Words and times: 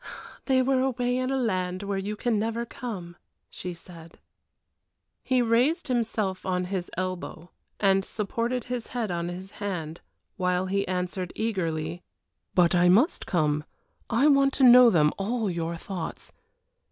"They 0.45 0.63
were 0.63 0.81
away 0.81 1.15
in 1.17 1.29
a 1.29 1.37
land 1.37 1.83
where 1.83 1.95
you 1.99 2.15
can 2.15 2.39
never 2.39 2.65
come," 2.65 3.17
she 3.51 3.71
said. 3.71 4.17
He 5.21 5.43
raised 5.43 5.89
himself 5.89 6.43
on 6.43 6.65
his 6.73 6.89
elbow, 6.97 7.51
and 7.79 8.03
supported 8.03 8.63
his 8.63 8.87
head 8.97 9.11
on 9.11 9.29
his 9.29 9.51
hand, 9.61 10.01
while 10.37 10.65
he 10.65 10.87
answered, 10.87 11.31
eagerly: 11.35 12.01
"But 12.55 12.73
I 12.73 12.89
must 12.89 13.27
come! 13.27 13.63
I 14.09 14.25
want 14.27 14.53
to 14.53 14.63
know 14.63 14.89
them, 14.89 15.13
all 15.19 15.51
your 15.51 15.75
thoughts. 15.75 16.31